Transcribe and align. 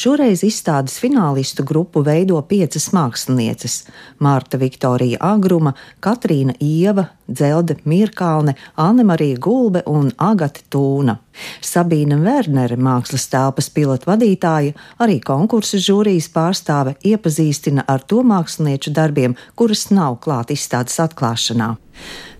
Šoreiz 0.00 0.40
izstādes 0.46 0.94
finālistu 0.96 1.60
grupu 1.66 2.00
veido 2.06 2.38
piecas 2.48 2.86
mākslinieces- 2.96 3.74
Mārta 4.24 4.56
Viktorija 4.56 5.18
Agruma, 5.20 5.74
Katrīna 6.00 6.54
Ieva, 6.56 7.04
Dzelde 7.28 7.76
Mirkalne, 7.84 8.54
Anne 8.76 9.04
Marija 9.04 9.36
Gulbe 9.36 9.82
un 9.86 10.10
Agate 10.16 10.62
Tūna. 10.70 11.18
Sabīna 11.60 12.16
Wernere, 12.22 12.78
mākslas 12.78 13.28
telpas 13.28 13.68
pilotu 13.68 14.08
vadītāja, 14.08 14.72
arī 14.98 15.20
konkursu 15.20 15.76
žūrijas 15.76 16.30
pārstāve, 16.32 16.96
iepazīstina 17.04 17.84
ar 17.86 18.00
to 18.00 18.22
mākslinieču 18.22 18.94
darbiem, 18.94 19.36
kuras 19.54 19.90
nav 19.90 20.16
klāt 20.24 20.48
izstādes 20.56 20.96
atklāšanā. 20.96 21.76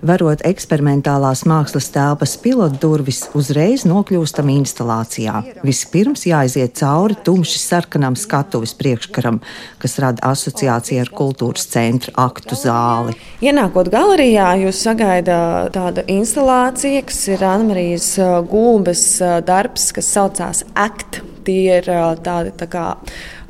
Varot 0.01 0.41
eksperimentālās 0.49 1.43
mākslas 1.45 1.91
telpas 1.93 2.33
pilotu 2.41 2.79
durvis, 2.81 3.19
uzreiz 3.37 3.83
nokļūstam 3.85 4.49
instalācijā. 4.55 5.43
Vispirms 5.61 6.25
jāiziet 6.25 6.79
cauri 6.81 7.19
tumši 7.21 7.61
sarkanam 7.61 8.17
skatuves 8.17 8.73
priekškaram, 8.81 9.43
kas 9.82 9.99
rada 10.01 10.25
asociāciju 10.31 11.04
ar 11.04 11.13
kultūras 11.13 11.68
centra 11.68 12.17
aktu 12.25 12.57
zāli. 12.57 13.18
Ienākot 13.45 13.93
galerijā, 13.93 14.54
jūs 14.65 14.81
sagaidāt 14.89 15.77
tāda 15.77 16.07
instalācija, 16.09 17.04
kas 17.04 17.21
ir 17.35 17.45
Anmarijas 17.45 18.15
gulbes 18.49 19.04
darbs, 19.45 19.90
kas 19.93 20.09
saucās 20.17 20.65
ACT. 20.73 21.27
Tie 21.45 21.81
ir 21.81 21.87
tādi 22.25 22.51
tā 22.57 22.67
kā 22.68 22.87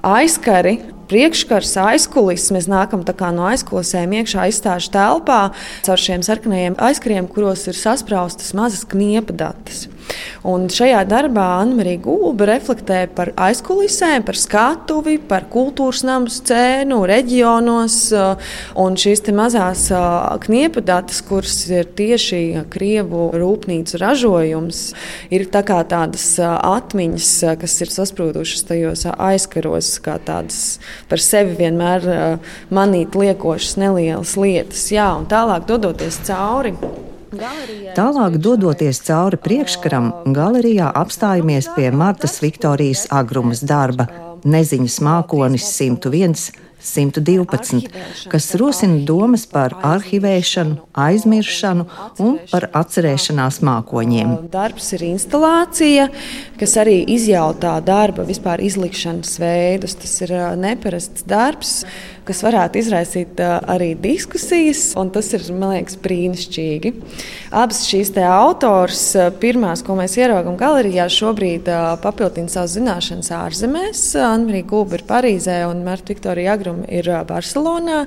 aizkari 0.07 0.77
priekškars, 1.11 1.75
aizkulis. 1.83 2.49
Mēs 2.55 2.69
nākam 2.71 3.05
no 3.37 3.49
aizkulisēm 3.51 4.15
iekšā 4.21 4.49
izstāžu 4.53 4.93
telpā 4.95 5.41
caur 5.87 6.01
šiem 6.01 6.25
sarkanajiem 6.27 6.79
aizkariem, 6.79 7.29
kuros 7.31 7.67
ir 7.71 7.79
saspraustas 7.79 8.55
mazas 8.55 8.87
kniepa 8.89 9.35
datas. 9.35 9.89
Un 10.47 10.71
šajā 10.73 11.03
darbā 11.05 11.45
Anna-Marija 11.61 12.01
Gulba 12.01 12.47
reflektē 12.49 13.03
par 13.13 13.33
aizkulisēm, 13.37 14.25
par 14.25 14.39
skatuvi, 14.41 15.19
par 15.21 15.45
kultūras 15.53 16.01
namu 16.09 16.33
scēnu, 16.33 17.03
reģionos. 17.11 17.99
Un 18.81 18.97
šīs 19.01 19.25
mazās 19.37 19.87
kniepa 20.47 20.81
datas, 20.81 21.21
kuras 21.27 21.59
ir 21.69 21.91
tieši 21.99 22.65
Krievu 22.73 23.29
rūpnīcu 23.37 24.01
ražojums, 24.01 24.83
ir 25.29 25.45
tā 25.53 25.61
tādas 25.69 26.27
atmiņas, 26.41 27.31
kas 27.61 27.77
ir 27.85 27.93
sasprūdušas 27.93 28.67
tajos 28.71 29.07
aizkaros, 29.13 29.93
kā 30.01 30.17
tādas 30.25 30.81
par 31.13 31.21
sevi 31.21 31.59
vienmēr 31.61 32.41
manīt 32.73 33.17
liekošas 33.19 33.77
nelielas 33.81 34.37
lietas. 34.41 34.89
Jā, 34.95 35.13
un 35.21 35.29
tālāk 35.31 35.69
dodoties 35.69 36.23
cauri. 36.25 36.75
Tālāk, 37.31 38.39
dodoties 38.43 38.99
cauri 39.07 39.39
priekškaram, 39.39 40.09
galerijā 40.35 40.89
apstājamies 41.03 41.69
pie 41.77 41.91
Martas 41.95 42.41
Viktorijas 42.43 43.07
Agrumas 43.15 43.63
darba 43.63 44.09
Neziņas 44.43 44.99
mākonis 45.05 45.69
101 45.77 46.51
112, 46.81 47.89
kas 48.33 48.47
rosina 48.57 49.03
domas 49.05 49.45
par 49.47 49.75
arhivēšanu, 49.85 50.79
aizmiršanu 50.97 51.87
un 52.25 52.39
par 52.51 52.69
atcerēšanās 52.81 53.61
mākoņiem. 53.67 54.33
Darbs 54.53 54.93
ir 54.97 55.05
instalācija, 55.11 56.09
kas 56.61 56.77
arī 56.81 57.03
izjautā 57.17 57.77
darba 57.85 58.25
vispār 58.29 58.65
izlikšanas 58.65 59.37
veidus. 59.43 59.99
Tas 60.01 60.17
ir 60.25 60.35
neparasts 60.61 61.27
darbs, 61.29 61.83
kas 62.31 62.41
varētu 62.47 62.81
izraisīt 62.81 63.43
arī 63.45 63.93
diskusijas, 64.01 64.87
un 65.01 65.13
tas 65.13 65.29
ir, 65.37 65.45
man 65.53 65.75
liekas, 65.75 65.99
brīnišķīgi. 66.01 66.95
Abas 67.61 67.83
šīs 67.91 68.15
autors, 68.25 69.05
pirmās, 69.43 69.85
ko 69.85 69.99
mēs 69.99 70.17
ieraugām 70.17 70.57
galerijā, 70.61 71.11
šobrīd 71.13 71.69
papildina 72.01 72.49
savas 72.49 72.79
zināšanas 72.79 73.33
ārzemēs. 73.37 74.07
Anna 74.25 74.65
Gulba 74.65 74.97
ir 74.97 75.07
Parīzē 75.09 75.61
un 75.69 75.85
Marta 75.85 76.15
Viktorija 76.15 76.57
Agru 76.57 76.71
Agrum 76.71 76.85
ir 76.89 77.09
Barcelonā. 77.27 78.05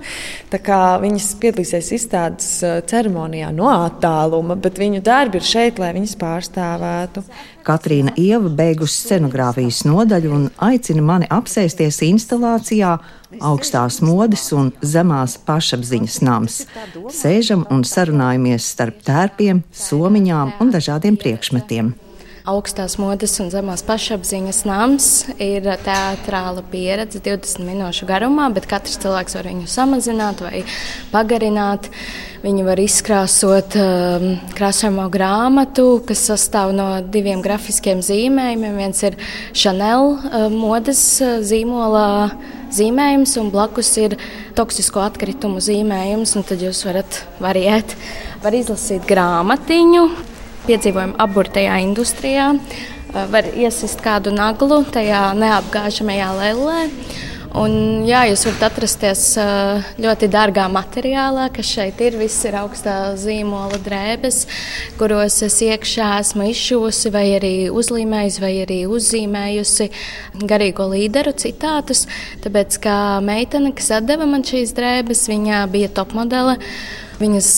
Viņas 0.54 1.30
piedalīsies 1.42 1.90
izstādes 1.98 2.50
ceremonijā 2.90 3.52
no 3.56 3.70
attāluma, 3.72 4.56
bet 4.56 4.80
viņu 4.80 5.02
darbi 5.04 5.42
ir 5.42 5.48
šeit, 5.48 5.82
lai 5.82 5.94
viņas 5.96 6.16
pārstāvētu. 6.22 7.24
Katrīna 7.64 8.14
Ieva 8.20 8.52
beigusi 8.52 9.08
scenogrāfijas 9.08 9.84
nodaļu 9.88 10.32
un 10.36 10.48
aicina 10.64 11.04
mani 11.04 11.30
apsēsties 11.32 12.02
instalācijā 12.10 12.98
augstās 13.42 14.02
modes 14.06 14.46
un 14.56 14.72
zemās 14.82 15.38
pašapziņas 15.48 16.20
nams. 16.28 16.62
Sēžam 17.14 17.66
un 17.74 17.86
sarunājamies 17.88 18.70
starp 18.76 19.02
tērpiem, 19.08 19.64
somiņām 19.74 20.58
un 20.64 20.74
dažādiem 20.74 21.18
priekšmetiem. 21.20 21.94
Augstās 22.44 22.98
modes 23.00 23.38
un 23.40 23.48
zemās 23.48 23.86
pašapziņas 23.88 24.58
nams 24.68 25.06
ir 25.40 25.64
teātrāla 25.86 26.60
pieredze 26.68 27.22
20 27.24 27.64
minūšu 27.64 28.04
garumā, 28.10 28.50
bet 28.52 28.66
katrs 28.68 28.98
cilvēks 29.00 29.38
var 29.38 29.48
viņu 29.48 29.70
samazināt 29.72 30.44
vai 30.44 30.66
pagarināt. 31.14 31.88
Viņi 32.44 32.66
var 32.68 32.82
izkrāsot 32.84 33.78
um, 33.80 34.26
krāsojamo 34.58 35.06
grāmatu, 35.14 35.86
kas 36.04 36.26
sastāv 36.34 36.74
no 36.76 36.90
diviem 37.16 37.40
grafiskiem 37.46 38.04
zīmējumiem. 38.04 38.76
Viens 38.76 39.00
ir 39.08 39.16
Chanel 39.56 40.18
uh, 40.18 40.50
modes 40.52 41.06
uh, 41.24 41.38
zīmola 41.40 42.04
zīmējums, 42.76 43.38
un 43.40 43.56
blakus 43.56 43.94
ir 44.04 44.18
toksisko 44.60 45.06
atkritumu 45.08 45.64
zīmējums. 45.64 46.36
Tad 46.52 46.68
jūs 46.68 46.84
varat 46.92 47.24
variēt, 47.40 47.96
var 48.44 48.60
izlasīt 48.60 49.08
grāmatiņu, 49.08 50.33
piedzīvojam 50.68 51.18
aburtajā 51.24 51.82
industrijā. 51.86 52.54
Var 53.14 53.52
iesist 53.54 54.02
kādu 54.02 54.34
naglu 54.34 54.82
tajā 54.90 55.28
neapgāžamajā 55.38 56.32
lēlē. 56.40 56.80
Un, 57.54 58.02
jā, 58.02 58.24
jūs 58.32 58.48
varat 58.48 58.64
atrasties 58.66 59.24
ļoti 60.02 60.30
dārgā 60.34 60.64
materiālā, 60.74 61.52
kas 61.54 61.70
šeit 61.76 62.00
ir. 62.02 62.16
Viss 62.18 62.42
ir 62.50 62.58
augstā 62.58 62.96
zīmola 63.20 63.78
drēbes, 63.78 64.40
kuros 64.98 65.38
es 65.46 65.60
iekšā 65.62 66.08
esmu 66.24 66.48
izšuvusi, 66.50 67.12
vai 67.14 67.28
arī 67.36 67.54
uzlīmējusi, 67.70 68.42
vai 68.42 68.54
arī 68.64 68.80
uzzīmējusi 68.90 69.90
garīgo 70.50 70.90
līderu 70.96 71.36
citātus. 71.38 72.08
Tāpēc, 72.42 72.82
kā 72.82 72.98
meitene, 73.22 73.76
kas 73.78 73.94
deva 74.02 74.26
man 74.26 74.42
šīs 74.50 74.74
drēbes, 74.74 75.28
viņa 75.30 75.64
bija 75.70 75.94
topmodele. 75.94 76.58
Viņas 77.20 77.50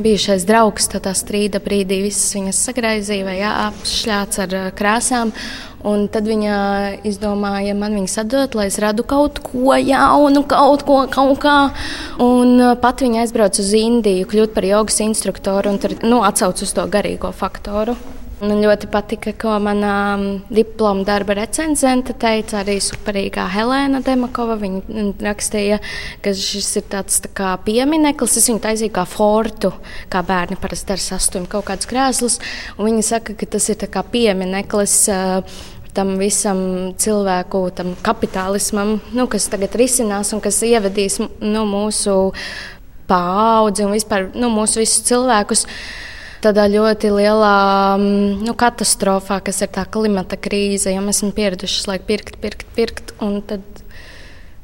bijušais 0.00 0.46
draugs 0.48 0.88
tādā 0.92 1.12
strīda 1.16 1.60
brīdī 1.62 2.00
visas 2.06 2.32
viņas 2.36 2.62
sagraizīja 2.68 3.26
vai 3.26 3.36
apšļāts 3.48 4.40
ar 4.46 4.56
krāsām. 4.78 5.34
Un 5.86 6.06
tad 6.14 6.28
viņa 6.30 6.56
izdomāja 7.08 7.74
man 7.74 7.96
viņas 7.98 8.20
atdot, 8.22 8.54
lai 8.54 8.68
es 8.70 8.78
radu 8.82 9.02
kaut 9.02 9.40
ko 9.42 9.74
jaunu, 9.74 10.44
kaut 10.48 10.86
ko 10.86 11.02
kaut 11.10 11.42
kā. 11.42 11.58
Un 12.22 12.78
pat 12.80 13.02
viņa 13.02 13.24
aizbrauca 13.26 13.64
uz 13.64 13.74
Indiju, 13.76 14.30
kļūt 14.30 14.54
par 14.54 14.68
jogas 14.70 15.02
instruktoru 15.02 15.74
un 15.74 15.82
tur 15.82 15.98
nu, 16.06 16.22
atsauc 16.22 16.62
uz 16.62 16.76
to 16.78 16.86
garīgo 16.86 17.34
faktoru. 17.34 17.98
Man 18.42 18.58
ļoti 18.58 18.88
patika, 18.90 19.30
ko 19.38 19.52
manā 19.62 20.18
diploma 20.50 21.04
darba 21.06 21.36
recenzente 21.38 22.16
teica. 22.18 22.56
Arī 22.58 22.74
superīgā 22.82 23.44
Helēna 23.52 24.00
Demakova. 24.02 24.56
Viņa 24.58 25.04
rakstīja, 25.22 25.78
ka 26.24 26.32
šis 26.34 26.72
ir 26.80 26.88
tāds 26.90 27.20
tā 27.22 27.30
kā 27.38 27.52
piemineklis. 27.62 28.34
Es 28.40 28.50
viņu 28.50 28.64
taisīju 28.64 28.96
kā 28.96 29.06
fortu, 29.06 29.70
kā 30.10 30.24
bērni 30.26 30.58
parasti 30.58 30.90
dara 30.90 31.04
sastumj 31.04 31.46
kaut 31.54 31.68
kādus 31.70 31.86
krēslus. 31.92 32.40
Viņa 32.82 33.06
saka, 33.12 33.38
ka 33.38 33.46
tas 33.54 33.70
ir 33.70 33.86
kā 33.86 34.02
piemineklis. 34.10 34.98
Uh, 35.14 35.62
tam 35.94 36.16
visam 36.18 36.58
cilvēku 36.98 37.66
tam 37.76 37.94
kapitālismam, 38.02 38.96
nu, 39.12 39.26
kas 39.28 39.50
tagad 39.52 39.76
risinās 39.76 40.32
un 40.32 40.40
kas 40.42 40.62
ievedīs 40.64 41.18
nu, 41.20 41.66
mūsu 41.68 42.32
paudzi 43.06 43.84
un 43.84 43.92
vispār 43.92 44.30
nu, 44.32 44.48
mūsu 44.50 44.80
visus 44.80 45.04
cilvēkus 45.10 45.68
tādā 46.42 46.66
ļoti 46.70 47.10
lielā 47.14 47.56
mm, 47.98 48.42
nu, 48.46 48.54
katastrofā, 48.58 49.40
kas 49.44 49.62
ir 49.64 49.70
tā 49.74 49.84
klimata 49.88 50.38
krīze. 50.40 50.94
Mēs 51.02 51.20
esam 51.20 51.34
pieraduši 51.36 51.86
laiku 51.90 52.08
pirkt, 52.10 52.38
pirkt, 52.42 52.66
pirkt, 52.76 53.14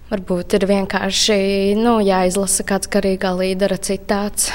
varbūt 0.08 0.56
ir 0.58 0.66
vienkārši 0.70 1.38
nu, 1.78 1.98
jāizlasa 2.04 2.66
kāds 2.68 2.90
garīgā 2.90 3.34
līdera 3.38 3.78
citāts. 3.80 4.50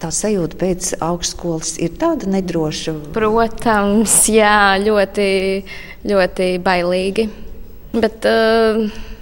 Tā 0.00 0.10
sajūta 0.12 0.58
pēc 0.60 0.90
augstskolas 1.04 1.76
ir 1.80 1.94
tāda 2.00 2.28
nedroša. 2.32 2.96
Protams, 3.14 4.16
jā, 4.32 4.74
ļoti, 4.82 5.26
ļoti 6.08 6.48
bailīgi. 6.64 7.28
Bet, 7.94 8.26
uh, 8.26 9.13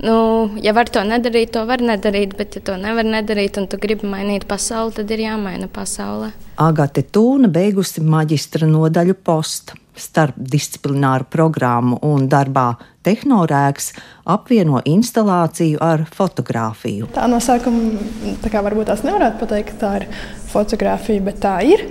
Nu, 0.00 0.16
ja 0.64 0.72
var 0.72 0.88
to 0.88 1.02
nedarīt, 1.04 1.52
to 1.52 1.66
var 1.68 1.82
nedarīt, 1.84 2.32
bet, 2.38 2.56
ja 2.56 2.64
to 2.64 2.76
nevar 2.80 3.04
nedarīt, 3.04 3.58
un 3.60 3.68
tu 3.68 3.76
gribi 3.80 4.08
mainīt 4.08 4.46
pasauli, 4.48 4.94
tad 4.96 5.12
ir 5.12 5.26
jāmaina 5.26 5.68
pasaule. 5.72 6.30
Agate 6.60 7.04
Tūna 7.04 7.50
beigusi 7.52 8.00
maģistra 8.04 8.68
nodaļu 8.70 9.18
posta. 9.24 9.76
Starpdisciplināru 10.00 11.28
programmu 11.30 11.98
un 12.06 12.26
darbā 12.30 12.72
tehnorēks 13.06 13.92
apvieno 14.28 14.82
instalāciju 14.88 15.80
ar 15.84 16.04
fotografiju. 16.12 17.08
Tā 17.14 17.26
no 17.30 17.40
sākuma 17.42 18.00
tā 18.42 18.52
kā 18.52 18.62
varbūt 18.64 18.90
tās 18.90 19.04
nevarētu 19.06 19.40
pateikt, 19.40 19.72
ka 19.72 19.80
tā 19.80 19.92
ir 20.00 20.06
fotografija, 20.50 21.24
bet 21.24 21.40
tā 21.44 21.56
ir. 21.66 21.86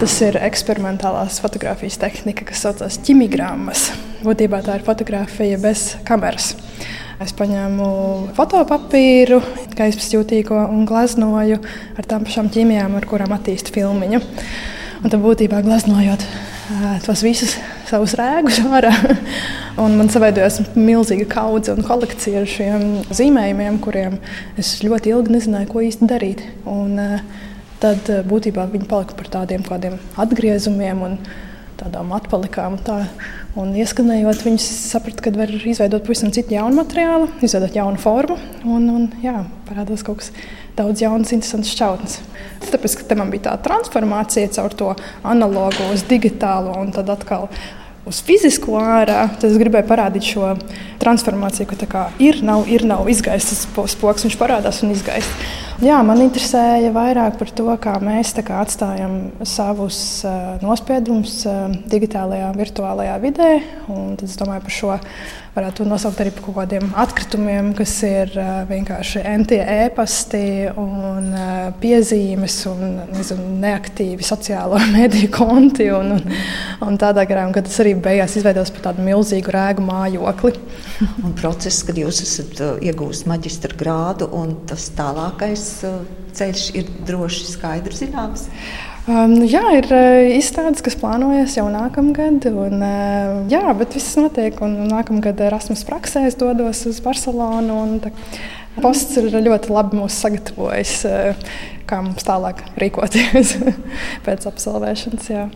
Tas 0.00 0.16
ir 0.24 0.38
eksperimentālās 0.40 1.40
fotografijas 1.44 2.00
tehnika, 2.00 2.48
kas 2.48 2.64
saucas 2.64 2.98
ķimigrammas. 3.04 3.90
Būtībā 4.24 4.62
tā 4.64 4.78
ir 4.78 4.86
fotografija 4.86 5.60
bez 5.60 5.92
kameras. 6.08 6.54
Es 7.22 7.30
paņēmu 7.36 7.86
fotopapīru, 8.34 9.38
gaismas 9.78 10.10
jūtīgo 10.16 10.64
un 10.66 10.82
gleznoju 10.88 11.60
ar 11.94 12.08
tām 12.10 12.24
pašām 12.26 12.50
ķīmijām, 12.52 12.96
ar 12.98 13.06
kurām 13.08 13.36
attīstīju 13.36 13.76
filmu. 13.76 14.18
Un 15.04 15.12
tad 15.12 15.20
būtībā 15.22 15.60
gleznojot 15.62 16.24
tos 17.04 17.22
visus 17.24 17.56
savus 17.88 18.16
rēgus 18.18 18.60
ārā. 18.76 18.92
Un 19.80 19.96
man 19.98 20.10
saveidojās 20.12 20.60
milzīga 20.78 21.26
kaudze 21.32 21.74
un 21.74 21.86
kolekcija 21.86 22.44
ar 22.44 22.50
šiem 22.50 22.84
zīmējumiem, 23.10 23.80
kuriem 23.82 24.20
es 24.60 24.76
ļoti 24.86 25.10
ilgi 25.14 25.34
nezināju, 25.34 25.70
ko 25.72 25.82
īsti 25.82 26.10
darīt. 26.10 26.44
Un, 26.70 27.00
tad 27.82 28.08
būtībā 28.28 28.68
viņi 28.72 28.86
palika 28.88 29.16
par 29.18 29.28
tādiem 29.40 29.64
kādiem 29.66 29.98
atgriezumiem 30.20 31.02
un 31.04 31.18
tādām 31.80 32.12
atpalikām. 32.16 32.78
Tā. 32.84 33.04
Un 33.60 33.70
ieskanējot, 33.78 34.42
viņus 34.46 34.66
sapratu, 34.90 35.22
ka 35.22 35.32
var 35.36 35.52
izveidot 35.54 36.02
pavisam 36.06 36.32
citu 36.34 36.56
jaunu 36.56 36.80
materiālu, 36.80 37.28
izveidot 37.44 37.76
jaunu 37.78 38.00
formu. 38.02 38.38
Un, 38.66 38.88
un 38.90 39.06
jā, 39.22 39.44
parādās 39.68 40.02
kaut 40.06 40.22
kas 40.22 40.32
daudz 40.78 41.04
jaunas, 41.04 41.30
interesantas 41.36 41.70
šķautnes. 41.74 42.18
Tāpēc, 42.72 42.98
ka 43.06 43.18
man 43.18 43.30
bija 43.30 43.50
tā 43.50 43.54
transformācija 43.68 44.50
caur 44.56 44.74
to 44.74 44.90
analogo 45.22 45.92
uz 45.94 46.02
digitālo 46.10 46.74
un 46.80 46.90
tad 46.94 47.12
atkal 47.14 47.48
uz 48.08 48.20
fizisko 48.24 48.78
ārā, 48.80 49.26
tad 49.34 49.50
es 49.50 49.58
gribēju 49.60 49.88
parādīt 49.88 50.26
šo 50.34 50.54
transformāciju, 51.02 51.68
ka 51.72 51.88
kā, 51.90 52.06
ir, 52.22 52.40
nav, 52.44 52.68
ir, 52.70 52.84
nav 52.88 53.08
izgaists 53.12 53.54
tas 53.54 53.92
spoks, 53.92 54.26
viņš 54.26 54.38
parādās 54.40 54.82
un 54.84 54.92
izgaist. 54.94 55.46
Jā, 55.82 55.98
man 56.06 56.20
interesēja 56.22 56.92
vairāk 56.94 57.38
par 57.40 57.50
to, 57.50 57.66
kā 57.82 57.96
mēs 58.04 58.30
kā, 58.38 58.60
atstājam 58.62 59.16
savus 59.48 59.98
uh, 60.22 60.54
nospiedumus 60.62 61.40
uh, 61.50 61.72
digitālajā, 61.90 62.52
virtuālajā 62.54 63.16
vidē. 63.24 63.50
Tad 63.88 64.22
es 64.28 64.38
domāju 64.38 64.62
par 64.68 64.76
šo 64.76 64.98
varētu 65.54 65.86
nosaukt 65.86 66.20
arī 66.22 66.32
par 66.34 66.44
kaut 66.46 66.56
kādiem 66.58 66.88
atkritumiem, 66.98 67.70
kas 67.78 67.92
ir 68.06 68.32
vienkārši 68.68 69.22
entie 69.30 69.60
ēpasti 69.62 70.42
un 70.80 71.30
piezīmes 71.82 72.56
un 72.70 72.82
nezinu, 73.12 73.46
neaktīvi 73.62 74.26
sociālo 74.26 74.80
mediju 74.96 75.30
konti. 75.34 75.88
Un, 75.94 76.16
un, 76.16 76.34
un 76.88 76.98
tādā 77.00 77.26
garā, 77.30 77.46
un 77.48 77.54
tas 77.56 77.78
arī 77.84 77.94
beigās 78.02 78.36
izveidos 78.40 78.72
par 78.74 78.88
tādu 78.90 79.06
milzīgu 79.06 79.54
rēgu 79.54 79.84
mājokli. 79.86 80.54
un 81.24 81.36
process, 81.38 81.84
kad 81.86 81.98
jūs 81.98 82.22
esat 82.26 82.64
uh, 82.64 82.74
iegūst 82.82 83.28
maģistra 83.30 83.78
grādu 83.78 84.30
un 84.34 84.58
tas 84.68 84.90
tālākais 84.98 85.68
ceļš 86.34 86.66
ir 86.78 86.90
droši 87.06 87.46
skaidrs 87.52 88.02
zināms. 88.02 88.48
Um, 89.04 89.34
jā, 89.44 89.60
ir 89.76 89.90
uh, 89.92 90.22
izstādes, 90.32 90.80
kas 90.80 90.94
plānojas 90.96 91.58
jau 91.58 91.66
nākamgad. 91.68 92.46
Un, 92.48 92.78
uh, 92.80 93.42
jā, 93.52 93.60
bet 93.76 93.92
viss 93.98 94.16
notiek. 94.16 94.56
Un 94.64 94.78
nākamgad 94.88 95.42
Erasmus 95.44 95.84
praksē 95.84 96.22
es 96.30 96.38
dodos 96.40 96.80
uz 96.88 97.02
Barcelonu. 97.04 97.76
Un, 97.82 97.98
tā, 98.00 98.14
posts 98.82 99.18
ir 99.20 99.30
ļoti 99.34 99.72
labi 99.74 100.00
mūs 100.00 100.20
sagatavojis, 100.24 100.94
uh, 101.08 101.48
kā 101.88 102.00
mums 102.04 102.26
tālāk 102.26 102.62
rīkoties 102.80 103.56
pēc 104.26 104.48
absolvēšanas. 104.50 105.32
Jā. 105.32 105.48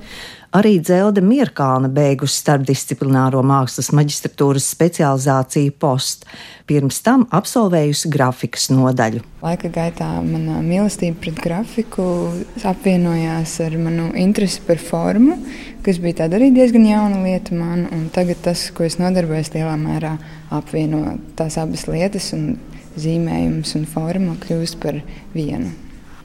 Arī 0.56 0.78
Dzelde 0.80 1.20
Mierkāna 1.20 1.90
beigusi 1.92 2.38
starpdisciplināro 2.40 3.42
mākslas 3.44 3.90
maģistratūras 3.92 4.64
specializāciju 4.72 5.74
post, 5.76 6.24
pirms 6.64 7.02
tam 7.04 7.26
absolvējusi 7.36 8.08
grafikas 8.14 8.70
nodaļu. 8.72 9.20
Laika 9.42 9.68
gaitā 9.74 10.08
mana 10.24 10.62
mīlestība 10.64 11.20
pret 11.20 11.42
grafiku 11.44 12.06
apvienojās 12.64 13.58
ar 13.66 13.76
manu 13.76 14.08
interesi 14.16 14.64
par 14.64 14.80
formu, 14.80 15.36
kas 15.84 16.00
bija 16.00 16.22
tāda 16.22 16.40
arī 16.40 16.48
diezgan 16.56 16.88
jauna 16.88 17.20
lieta 17.26 17.52
man, 17.52 17.84
un 17.92 18.08
tagad 18.16 18.40
tas, 18.48 18.70
ko 18.72 18.88
es 18.88 18.96
nodarbojos, 18.96 19.52
lielā 19.52 19.76
mērā 19.76 20.16
apvieno 20.48 21.18
tās 21.36 21.60
abas 21.60 21.84
lietas, 21.92 22.32
un 22.32 22.54
zīmējums 22.96 23.74
un 23.78 23.84
forma 23.90 24.38
kļūst 24.42 24.78
par 24.82 25.02
vienu. 25.34 25.74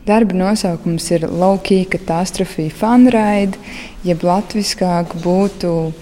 Darba 0.04 0.36
nosaukums 0.36 1.06
ir 1.16 1.28
Low-Key 1.32 1.86
Catastrophe 1.92 2.68
Funride, 2.76 3.60
jeb 4.04 4.24
latviskāk 4.28 5.16
būtu 5.24 5.94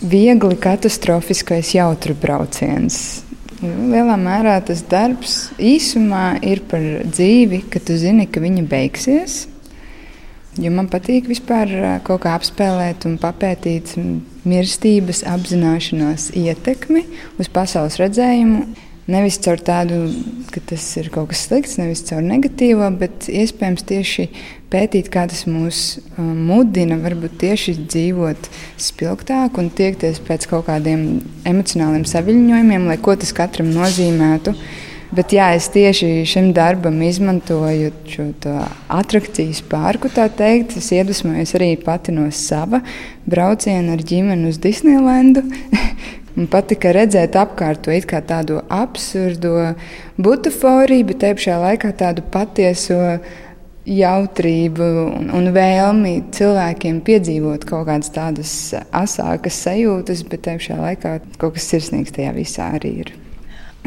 viegli 0.00 0.56
katastrofiskais 0.56 1.74
jautru 1.76 2.16
brauciens. 2.16 3.20
Lielā 3.60 4.16
mērā 4.16 4.54
tas 4.64 4.80
darbs 4.88 5.50
īsumā 5.60 6.38
ir 6.48 6.62
par 6.70 6.80
dzīvi, 7.04 7.66
ka 7.68 7.82
tu 7.84 7.98
zini, 8.00 8.24
ka 8.24 8.40
viņa 8.40 8.64
beigsies. 8.64 9.42
Jo 10.56 10.72
man 10.72 10.88
patīk 10.88 11.28
vispār 11.28 12.00
kaut 12.06 12.24
kā 12.24 12.32
apspēlēt 12.38 13.04
un 13.06 13.20
papētīt 13.20 13.92
mirstības 14.48 15.20
apzināšanās 15.28 16.30
ietekmi 16.40 17.04
uz 17.36 17.52
pasaules 17.52 18.00
redzējumu. 18.00 18.64
Nevis 19.10 19.40
caur 19.42 19.58
tādu, 19.64 19.96
ka 20.52 20.60
tas 20.70 20.84
ir 21.00 21.08
kaut 21.10 21.30
kas 21.32 21.46
slikts, 21.48 21.78
nevis 21.80 22.02
caur 22.06 22.20
negatīvo, 22.22 22.86
bet 23.00 23.26
iespējams 23.32 23.86
tieši 23.88 24.26
pētīt, 24.70 25.08
kā 25.10 25.24
tas 25.30 25.46
mūs 25.50 25.80
uh, 25.98 26.20
mudina, 26.20 26.98
varbūt 27.00 27.38
tieši 27.40 27.74
dzīvot 27.80 28.50
spilgtāk 28.78 29.58
un 29.58 29.72
tiekties 29.74 30.20
pēc 30.26 30.46
kaut 30.52 30.68
kādiem 30.68 31.24
emocionāliem 31.48 32.06
saviņojumiem, 32.06 32.86
lai 32.92 33.00
ko 33.02 33.16
tas 33.18 33.34
katram 33.34 33.72
nozīmētu. 33.74 34.54
Bet 35.10 35.32
jā, 35.34 35.48
es 35.58 35.66
tieši 35.74 36.22
šim 36.30 36.52
darbam 36.54 37.00
izmantoju 37.02 37.90
šo 38.06 38.28
attrakcijas 38.94 39.58
pārku, 39.66 40.06
tā 40.14 40.28
teikt. 40.30 40.76
Es 40.78 40.92
iedvesmojos 40.94 41.56
arī 41.58 41.72
pati 41.82 42.14
no 42.14 42.28
sava 42.30 42.78
brauciena 43.26 43.96
ar 43.96 44.04
ģimeni 44.06 44.52
uz 44.52 44.62
Disneylandu. 44.62 45.42
Man 46.36 46.46
patika 46.50 46.92
redzēt 46.94 47.36
apkārt 47.38 47.82
to 47.86 47.96
kā 48.06 48.20
tādu 48.22 48.60
absurdu 48.70 49.74
butaforiju, 50.16 51.08
bet 51.10 51.22
te 51.24 51.32
pašā 51.38 51.56
laikā 51.60 51.92
tādu 51.98 52.22
patieso 52.30 53.00
jautrību 53.90 54.88
un, 55.06 55.30
un 55.34 55.50
vēlmi 55.56 56.12
cilvēkiem 56.36 57.00
piedzīvot 57.06 57.64
kaut 57.66 57.88
kādas 57.88 58.12
tādas 58.14 58.52
asākas 58.94 59.58
sajūtas, 59.64 60.22
bet 60.30 60.44
te 60.46 60.58
pašā 60.60 60.78
laikā 60.78 61.16
kaut 61.40 61.56
kas 61.56 61.70
sirsnīgs 61.72 62.14
tajā 62.14 62.36
visā 62.36 62.70
arī 62.78 62.94
ir. 63.04 63.14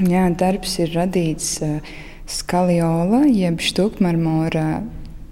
Jā, 0.10 0.26
darbs 0.34 0.80
ir 0.82 0.92
radīts 0.98 1.56
uh, 1.62 1.78
skaliola, 2.30 3.24
jeb 3.30 3.62
štukmarmora 3.62 4.82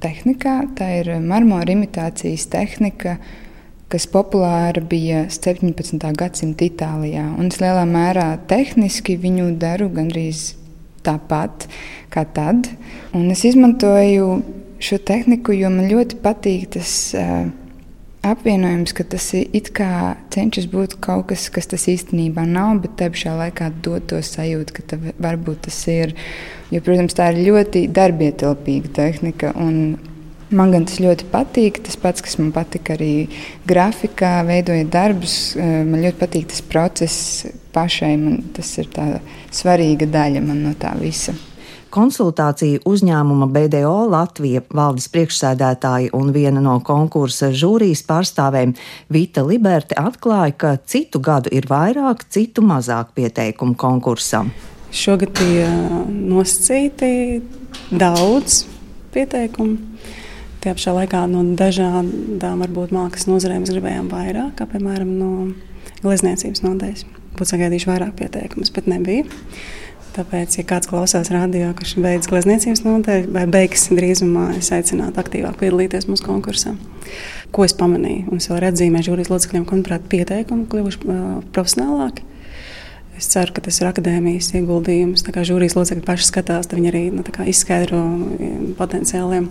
tehnikā. 0.02 0.58
Tā 0.78 0.90
ir 1.02 1.14
marmora 1.24 1.74
imitācijas 1.74 2.48
tehnika, 2.52 3.18
kas 3.92 4.08
populāra 4.08 4.82
bija 4.82 5.26
17. 5.32 6.00
gadsimta 6.18 6.68
Itālijā. 6.68 7.28
Un 7.38 7.52
es 7.52 7.60
lielā 7.62 7.84
mērā 7.90 8.30
tehniski 8.50 9.18
viņu 9.20 9.52
daru 9.60 9.90
gandrīz 9.92 10.54
tāpat 11.06 11.68
kā 12.14 12.26
tad. 12.36 12.70
Un 13.18 13.32
es 13.34 13.44
izmantoju 13.48 14.42
šo 14.82 15.00
tehniku, 15.06 15.54
jo 15.56 15.70
man 15.74 15.90
ļoti 15.92 16.22
patīk 16.24 16.70
tas 16.78 16.94
uh, 17.18 17.50
apvienojums, 18.26 18.94
ka 18.98 19.06
tas 19.12 19.28
it 19.38 19.72
kā 19.78 20.16
cenšas 20.34 20.68
būt 20.72 20.98
kaut 21.04 21.28
kas, 21.32 21.48
kas 21.54 21.70
tas 21.70 21.88
īstenībā 21.92 22.46
nav, 22.48 22.84
bet 22.84 22.96
te 23.00 23.10
pašā 23.14 23.34
laikā 23.40 23.72
dod 23.84 24.08
to 24.12 24.22
sajūtu, 24.26 24.78
ka 24.78 25.02
varbūt 25.22 25.66
tas 25.68 25.82
ir. 25.92 26.16
Jo, 26.72 26.84
protams, 26.86 27.18
tā 27.18 27.32
ir 27.34 27.42
ļoti 27.50 27.88
darbietilpīga 27.92 28.94
tehnika. 29.02 29.52
Un, 29.60 29.98
Man 30.52 30.74
gan 30.74 30.84
tas 30.84 31.00
ļoti 31.00 31.30
patīk. 31.32 31.80
Tas 31.86 31.96
pats, 32.00 32.24
kas 32.24 32.36
man 32.42 32.52
patika 32.56 32.98
arī 32.98 33.30
grafikā, 33.68 34.42
veidojot 34.48 34.90
darbus, 34.92 35.56
eh, 35.56 35.84
man 35.88 36.04
ļoti 36.04 36.20
patīk 36.20 36.50
tas 36.52 36.62
process 36.62 37.46
pašai. 37.72 38.18
Man 38.20 38.44
tas 38.54 38.78
ir 38.78 38.92
tā 38.92 39.22
svarīga 39.52 40.10
daļa 40.12 40.44
no 40.44 40.74
tā 40.74 40.92
visa. 41.00 41.34
Konsultāciju 41.92 42.86
uzņēmuma 42.88 43.50
BDO 43.52 44.08
Latvija 44.08 44.62
valdes 44.72 45.10
priekšsēdētāja 45.12 46.14
un 46.16 46.32
viena 46.32 46.62
no 46.64 46.78
konkursa 46.80 47.50
žūrijas 47.52 48.06
pārstāvēm 48.08 48.72
Vita 49.12 49.44
Liberte 49.44 49.98
atklāja, 50.00 50.56
ka 50.56 50.78
citu 50.88 51.20
gadu 51.20 51.52
ir 51.52 51.68
vairāk, 51.68 52.24
citu 52.32 52.64
mazāk 52.64 53.12
pieteikumu 53.20 53.76
konkursam. 53.76 54.54
Šogad 54.92 55.36
bija 55.36 55.68
nosacīti 56.08 57.42
daudz 57.92 58.64
pieteikumu. 59.12 59.91
Tajā 60.62 60.78
pašā 60.78 60.92
laikā 60.94 61.24
no 61.26 61.42
dažādām 61.58 62.60
varbūt 62.62 62.92
mākslas 62.94 63.26
nozarēm 63.26 63.64
mēs 63.64 63.74
gribējām 63.74 64.12
vairāk, 64.12 64.52
kā 64.60 64.68
piemēram 64.70 65.16
no 65.18 65.30
glezniecības 66.04 66.62
nodaļas. 66.62 67.06
Būtu 67.34 67.50
sagaidījuši 67.50 67.90
vairāk 67.90 68.12
pieteikumus, 68.20 68.70
bet 68.76 68.90
nebija. 68.92 69.26
Tāpēc, 70.12 70.60
ja 70.60 70.66
kāds 70.68 70.90
klausās 70.92 71.32
radio, 71.32 71.70
kurš 71.80 71.96
beidz 72.04 72.28
glezniecības 72.30 72.84
nodaļu 72.84 73.32
vai 73.32 73.46
beigs 73.50 73.88
drīzumā, 73.90 74.50
es 74.60 74.70
aicinātu 74.76 75.22
aktīvāk 75.24 75.56
piedalīties 75.62 76.10
mūsu 76.12 76.28
konkursā. 76.28 76.76
Ko 77.56 77.64
es 77.66 77.74
pamanīju? 77.80 78.28
Mums 78.28 78.50
vēl 78.52 78.60
ir 78.60 78.68
atzīmē 78.70 79.02
žūrijas 79.08 79.32
locekļiem, 79.32 79.64
ka, 79.66 79.78
manuprāt, 79.78 80.06
pieteikumi 80.12 80.68
kļuvuši 80.70 81.16
profesionālāki. 81.56 82.28
Es 83.22 83.30
ceru, 83.30 83.54
ka 83.54 83.62
tas 83.68 83.78
ir 83.78 83.90
akadēmijas 83.92 84.50
ieguldījums. 84.58 85.22
Kā 85.30 85.46
žūrijas 85.46 85.78
locekļi 85.78 86.06
paši 86.08 86.26
skatās, 86.26 86.66
tad 86.66 86.80
viņi 86.80 86.90
arī 86.90 87.04
nu, 87.14 87.26
izskaidro 87.52 88.02
potenciāliem 88.80 89.48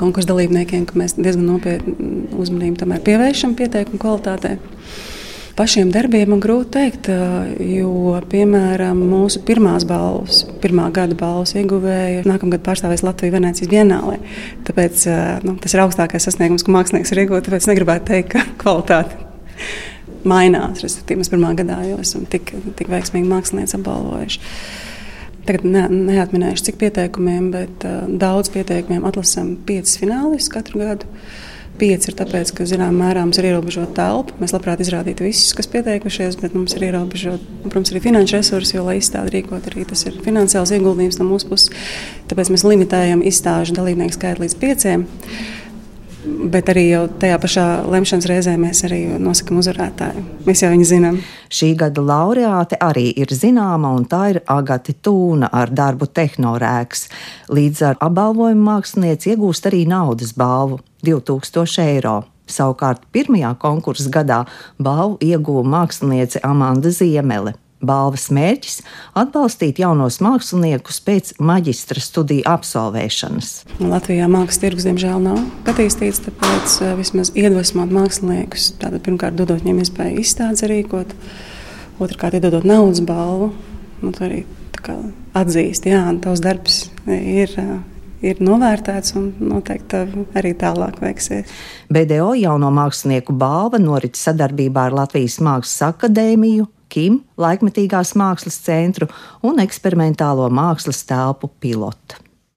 konkursu 0.00 0.32
dalībniekiem, 0.32 0.88
ka 0.88 0.96
mēs 0.96 1.18
diezgan 1.18 1.44
nopietni 1.52 2.30
uzmanību 2.40 2.88
pievēršam 3.04 3.56
pieteikumu 3.60 4.00
kvalitātei 4.00 4.56
pašiem 5.60 5.90
darbiem 5.92 6.30
man 6.32 6.40
grūti 6.40 6.70
pateikt, 6.70 7.10
jo, 7.66 8.14
piemēram, 8.30 9.00
mūsu 9.10 9.42
pirmās 9.44 9.84
balvas, 9.88 10.44
pirmā 10.62 10.86
gada 10.94 11.16
balvas 11.18 11.52
ieguvēja 11.58 12.22
nākamgad 12.28 12.62
pārstāvēs 12.64 13.04
Latviju 13.04 13.34
Venecijas 13.34 13.68
dienālē. 13.68 14.16
Tāpēc 14.68 15.04
nu, 15.44 15.58
tas 15.60 15.74
ir 15.76 15.82
augstākais 15.84 16.28
sasniegums, 16.28 16.64
ko 16.64 16.72
mākslinieks 16.76 17.12
ir 17.12 17.24
iegūts. 17.24 17.48
Tāpēc 17.48 17.68
negribētu 17.72 18.08
teikt, 18.12 18.32
ka 18.36 18.46
kvalitāte 18.62 19.26
mainās. 20.28 20.82
Respektīvi, 20.84 21.22
mēs 21.22 21.32
pirmā 21.32 21.52
gadā 21.58 21.80
jau 21.88 21.98
esam 22.02 22.26
tik, 22.30 22.52
tik 22.78 22.90
veiksmīgi 22.92 23.28
mākslinieci 23.30 23.78
apbalvojuši. 23.78 24.42
Tagad 25.48 25.64
ne, 25.66 25.86
neatminēšu, 25.90 26.66
cik 26.68 26.80
pieteikumiem, 26.82 27.52
bet 27.54 27.86
uh, 27.88 28.02
daudz 28.20 28.52
pieteikumiem 28.54 29.06
atlasām 29.08 29.54
piecus 29.66 29.96
finālistus 30.00 30.52
katru 30.52 30.82
gadu. 30.82 31.08
Pieci 31.80 32.10
ir 32.10 32.16
tāpēc, 32.18 32.50
ka 32.52 32.66
zināmā 32.68 33.06
mērā 33.06 33.22
mums 33.24 33.38
ir 33.40 33.46
ierobežota 33.48 33.94
telpa. 33.96 34.34
Mēs 34.42 34.52
labprāt 34.52 34.82
izrādītu 34.84 35.24
visus, 35.24 35.54
kas 35.56 35.70
pieteikušies, 35.72 36.36
bet 36.42 36.52
mums 36.52 36.74
ir 36.76 36.84
ierobežota, 36.90 37.40
protams, 37.62 37.94
arī 37.94 38.02
finanšu 38.04 38.36
resursi, 38.36 38.74
jo, 38.76 38.84
lai 38.84 38.98
izstādi 38.98 39.38
rīkot, 39.38 39.70
arī 39.70 39.86
tas 39.88 40.04
ir 40.04 40.18
finansiāls 40.20 40.74
ieguldījums 40.76 41.16
no 41.22 41.30
mūsu 41.30 41.48
puses. 41.48 41.72
Tāpēc 42.28 42.52
mēs 42.52 42.66
limitējam 42.68 43.24
izstāžu 43.24 43.78
dalībnieku 43.78 44.18
skaitu 44.18 44.44
līdz 44.44 44.58
pieciem. 44.60 45.06
Bet 46.40 46.70
arī 46.72 46.86
tajā 47.20 47.36
pašā 47.42 47.64
lemšanas 47.90 48.26
reizē 48.30 48.54
mēs 48.60 48.80
arī 48.88 49.00
nosakām 49.20 49.58
uzvarētāju. 49.60 50.22
Mēs 50.46 50.62
jau 50.64 50.70
viņu 50.72 50.86
zinām. 50.88 51.18
Šī 51.52 51.74
gada 51.76 52.00
laureāte 52.00 52.78
arī 52.80 53.10
ir 53.12 53.32
zināma, 53.34 53.92
un 53.92 54.06
tā 54.08 54.22
ir 54.32 54.40
Agate 54.48 54.94
Tūna 55.04 55.50
ar 55.52 55.72
darbu 55.74 56.08
Tehnorēks. 56.08 57.08
Līdz 57.52 57.82
ar 57.90 58.00
apbalvojumu 58.08 58.64
mākslinieci 58.70 59.34
iegūst 59.34 59.68
arī 59.68 59.84
naudas 59.90 60.32
balvu 60.32 60.80
2000 61.04 61.84
eiro. 61.84 62.20
Savukārt 62.50 63.04
pirmajā 63.12 63.52
konkursa 63.60 64.10
gadā 64.10 64.44
balvu 64.78 65.20
ieguva 65.20 65.66
māksliniece 65.76 66.40
Amanda 66.46 66.90
Ziemele. 66.90 67.54
Balvas 67.80 68.28
mērķis- 68.34 68.82
atbalstīt 69.22 69.80
jaunos 69.80 70.20
māksliniekus 70.20 71.00
pēc 71.04 71.32
maģistra 71.40 72.00
studiju 72.00 72.44
absolvēšanas. 72.44 73.64
Latvijā 73.80 74.28
mākslas 74.28 74.60
tirgus, 74.60 74.84
diemžēl, 74.84 75.20
nav 75.22 75.38
attīstīts, 75.64 76.20
tāpēc 76.26 76.80
eh, 76.82 76.94
vismaz 76.96 77.32
iedvesmot 77.34 77.90
māksliniekus, 77.90 78.72
tātad 78.78 79.00
pirmkārt 79.06 79.36
dodot 79.36 79.62
viņiem 79.62 79.80
iespēju 79.84 80.20
izstādes 80.20 80.62
rīkot, 80.62 81.14
otrkārt 82.00 82.34
iedodot 82.34 82.64
naudas 82.64 83.00
balvu, 83.00 83.52
nu, 84.02 84.12
arī 84.12 84.44
atzīst, 85.34 85.84
ka 85.84 86.18
tavs 86.20 86.40
darbs 86.40 86.90
ir 87.06 87.56
eh, 87.56 87.78
ir 88.24 88.40
novērtēts 88.44 89.14
un 89.18 89.30
noteikti 89.40 90.02
arī 90.36 90.52
tālāk 90.58 91.00
veiksies. 91.00 91.48
BDO 91.92 92.34
jauno 92.40 92.70
mākslinieku 92.74 93.32
balva 93.36 93.80
norit 93.80 94.18
sadarbībā 94.20 94.90
ar 94.90 94.98
Latvijas 95.02 95.38
Mākslas 95.44 95.94
akadēmiju, 95.94 96.68
KIM, 96.90 97.20
laikmetīgās 97.40 98.14
mākslas 98.18 98.58
centru 98.64 99.08
un 99.46 99.62
eksperimentālo 99.62 100.48
mākslas 100.52 101.04
telpu 101.08 101.52
pilotu. 101.62 102.18